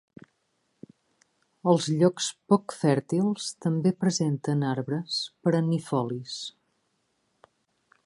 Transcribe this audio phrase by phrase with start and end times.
[1.73, 6.43] Els llocs poc fèrtils també presenten arbres perennifolis.